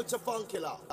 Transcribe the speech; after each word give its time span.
culture 0.00 0.18
fun. 0.18 0.89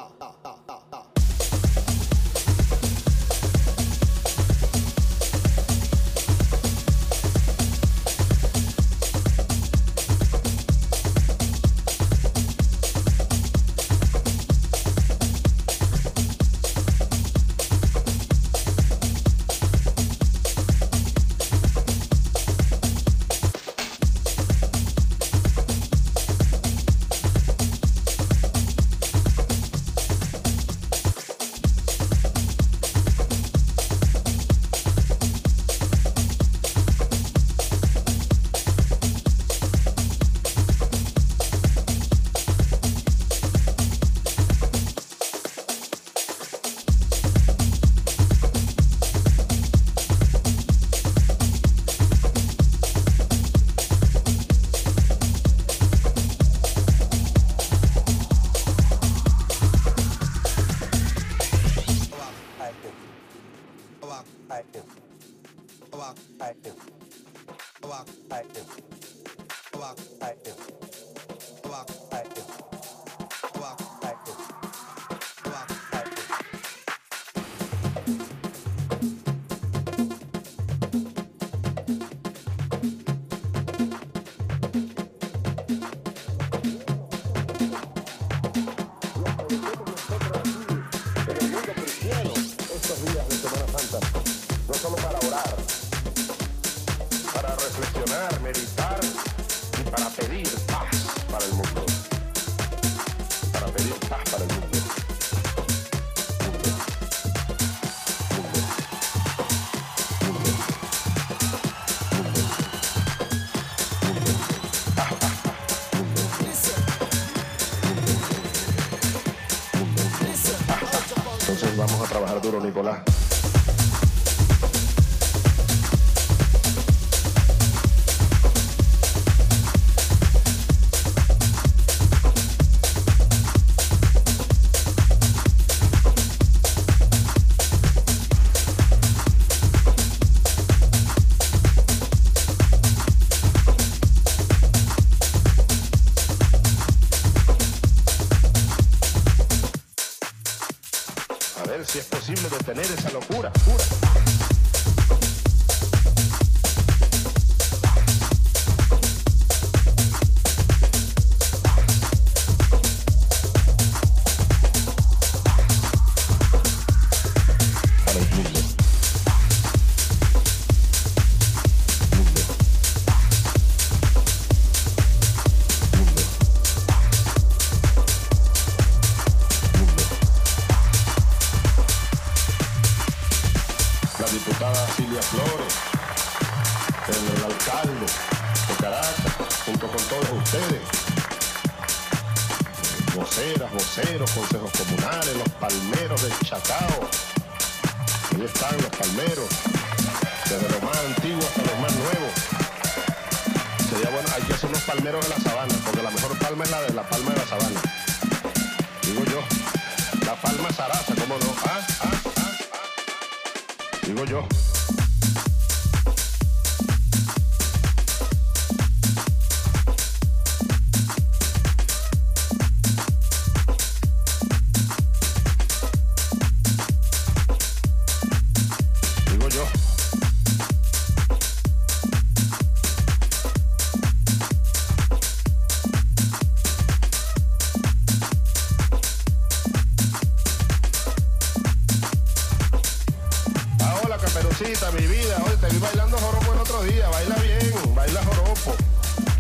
Mi 244.68 245.08
vida. 245.08 245.42
Oye, 245.46 245.56
te 245.56 245.68
vi 245.70 245.78
bailando 245.78 246.18
joropo 246.18 246.54
el 246.54 246.60
otro 246.60 246.84
día. 246.84 247.08
Baila 247.08 247.36
bien, 247.36 247.96
baila 247.96 248.22
joropo. 248.26 248.76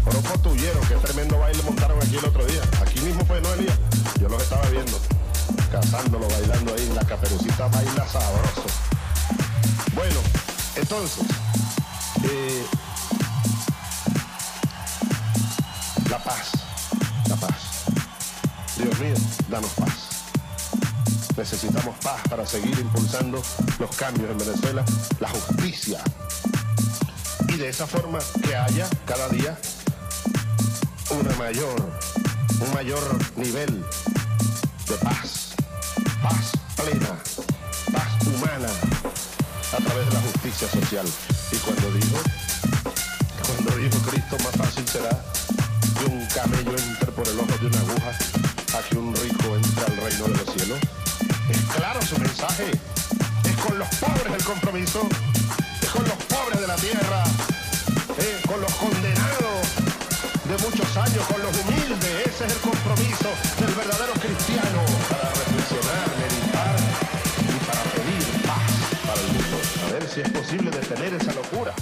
Joropo 0.06 0.40
tu 0.40 0.52
vieron 0.52 0.82
qué 0.88 0.96
tremendo 0.96 1.38
baile 1.38 1.62
montaron 1.63 2.02
aquí 2.02 2.16
el 2.16 2.24
otro 2.24 2.46
día. 2.46 2.62
Aquí 2.82 3.02
mismo 3.02 3.26
fue, 3.26 3.42
¿no, 3.42 3.54
Elías? 3.54 3.78
Yo 4.22 4.30
los 4.30 4.42
estaba 4.42 4.66
viendo, 4.70 4.98
cazándolo, 5.70 6.30
bailando 6.30 6.74
ahí. 6.74 6.92
La 6.96 7.04
caperucita 7.04 7.68
baila 7.68 8.08
sabroso. 8.08 8.64
Bueno, 9.95 10.20
entonces, 10.76 11.26
eh, 12.24 12.66
la 16.10 16.24
paz, 16.24 16.51
la 17.28 17.36
paz. 17.36 17.54
Dios 18.78 18.97
mío, 18.99 19.16
danos 19.49 19.72
paz. 19.72 20.07
Necesitamos 21.38 21.96
paz 22.00 22.20
para 22.32 22.48
seguir 22.48 22.78
impulsando 22.80 23.40
los 23.78 23.96
cambios 23.96 24.32
en 24.32 24.38
Venezuela, 24.40 24.84
la 25.20 25.30
justicia. 25.30 26.02
Y 27.48 27.58
de 27.58 27.70
esa 27.70 27.86
forma 27.86 28.18
que 28.44 28.56
haya 28.56 28.90
cada 29.06 29.30
día 29.30 29.56
una 31.12 31.36
mayor, 31.36 31.76
un 32.60 32.74
mayor 32.74 33.00
nivel 33.36 33.86
de 34.88 34.96
paz, 34.96 35.54
paz 36.24 36.54
plena, 36.76 37.20
paz 37.94 38.28
humana 38.28 38.70
a 39.74 39.78
través 39.78 40.08
de 40.08 40.14
la 40.16 40.22
justicia 40.22 40.68
social. 40.70 41.06
Y 41.52 41.56
cuando 41.58 41.92
dijo, 41.92 42.18
cuando 43.46 43.78
dijo 43.78 43.98
Cristo, 44.10 44.38
más 44.44 44.56
fácil 44.56 44.88
será 44.88 45.24
que 46.00 46.06
un 46.06 46.26
camello 46.34 46.76
entre 46.76 47.12
por 47.12 47.28
el 47.28 47.40
ojo 47.40 47.58
de 47.62 47.68
una 47.68 47.80
aguja 47.80 48.37
compromiso. 54.48 55.02
Con 55.91 56.04
los 56.04 56.18
pobres 56.26 56.62
de 56.62 56.68
la 56.68 56.76
tierra. 56.78 57.24
eh, 58.20 58.41
con 58.48 58.60
los 58.62 58.74
condenados 58.76 59.62
de 60.48 60.58
muchos 60.64 60.98
años, 60.98 61.24
con 61.28 61.41
los 61.41 61.54
humildes. 61.62 62.26
Ese 62.26 62.45
es 62.45 62.54
el 62.54 62.60
compromiso 62.60 63.30
del 63.60 63.76
verdadero 63.76 64.14
cristiano 64.14 64.82
para 65.10 65.30
reflexionar, 65.30 66.08
meditar 66.24 66.76
y 67.43 67.58
para 67.68 67.84
pedir 67.93 68.24
paz 68.48 68.72
para 69.06 69.22
el 69.22 69.28
mundo. 69.36 69.58
A 69.86 69.91
ver 69.93 70.10
si 70.10 70.22
es 70.22 70.30
posible 70.30 70.72
detener 70.72 71.14
esa 71.14 71.34
locura. 71.34 71.74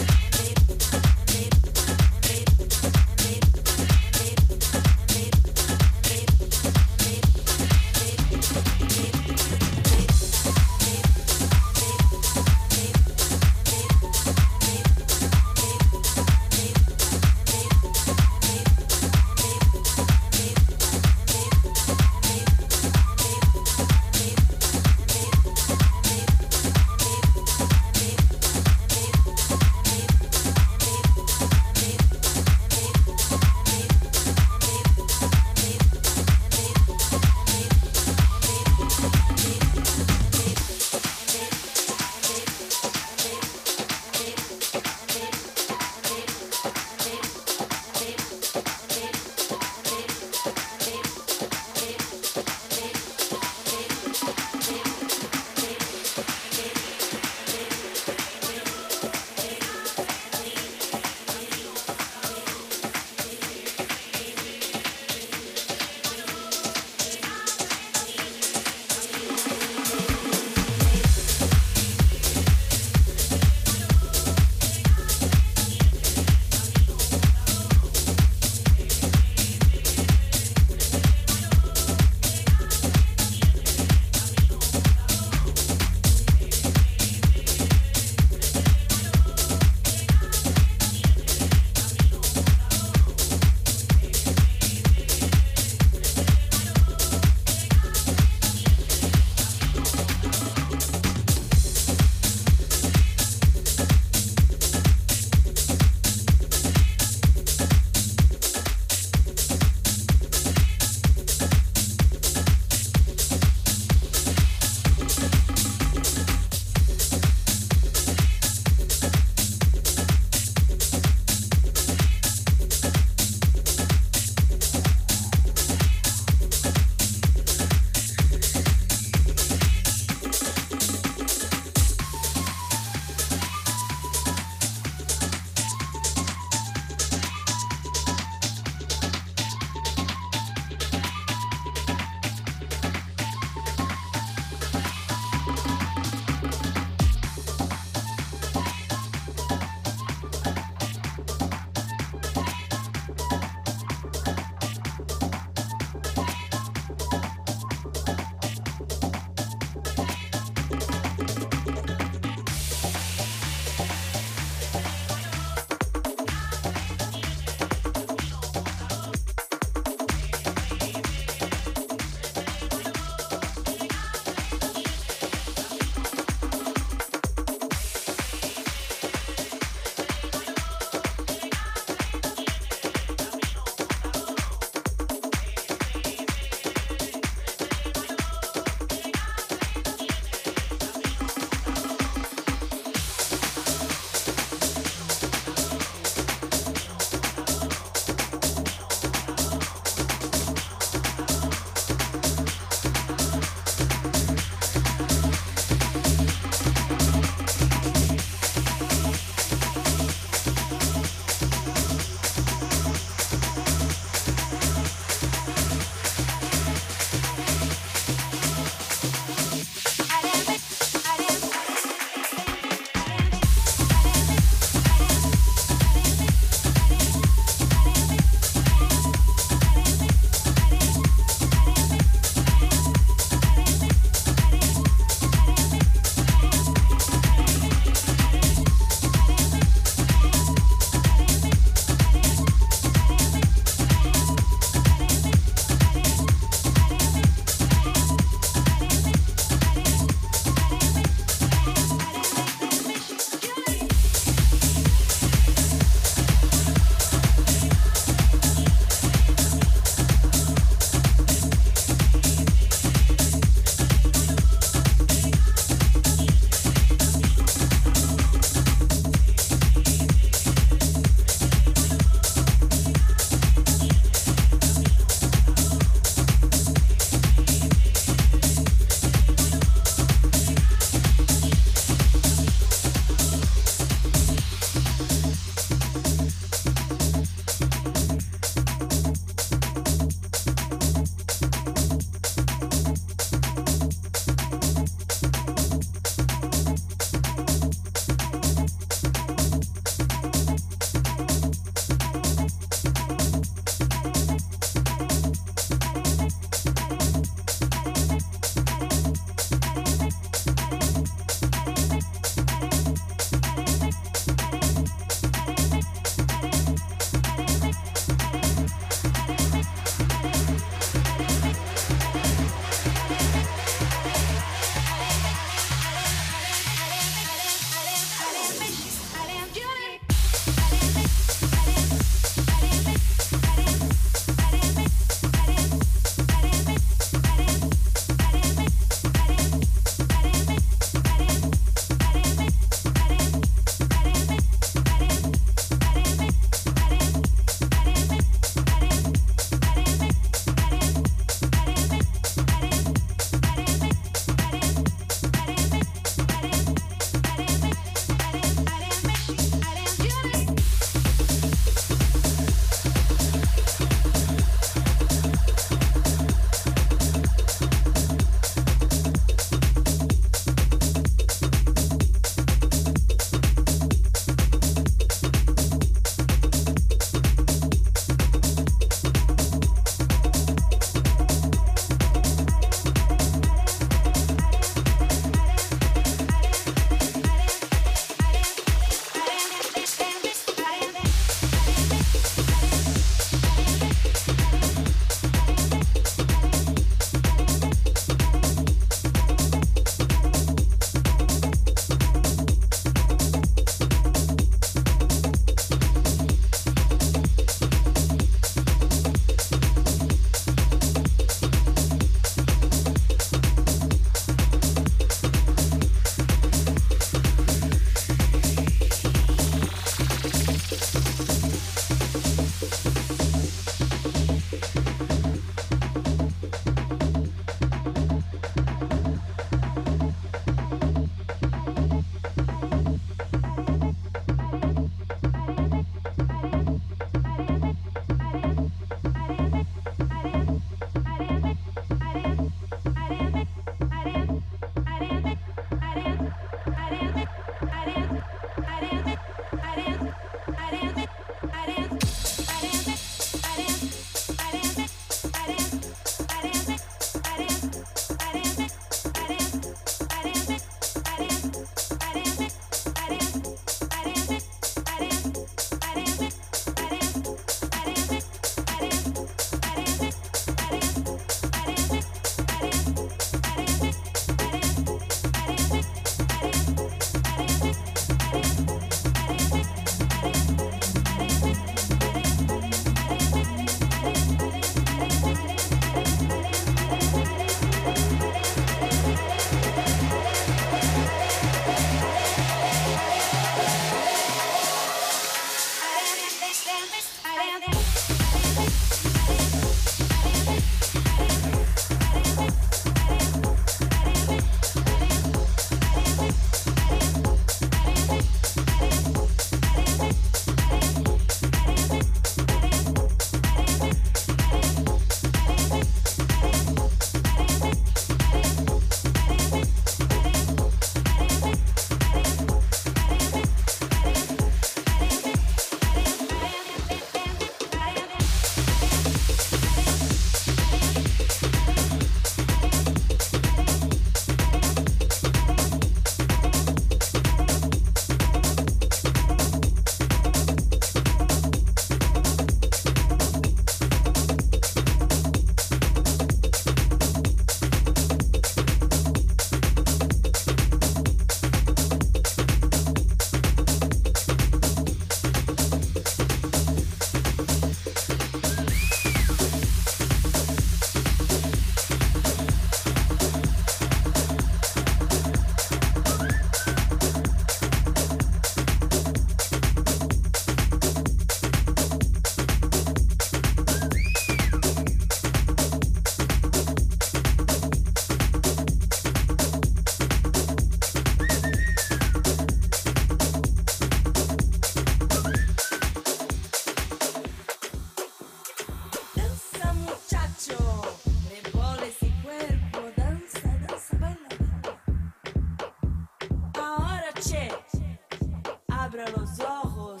Abra 598.68 599.04
los 599.16 599.40
ojos, 599.40 600.00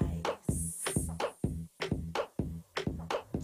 eyes. 0.00 1.08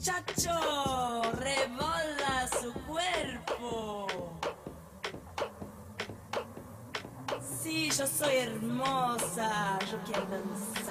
Chacho, 0.00 1.22
revola 1.38 2.48
su 2.60 2.72
cuerpo. 2.86 4.06
Sí, 7.62 7.90
yo 7.90 8.06
soy 8.06 8.36
hermosa, 8.36 9.78
yo 9.90 9.98
quiero 10.04 10.26
danzar. 10.26 10.81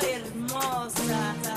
soy 0.00 0.12
hermosa. 0.12 1.55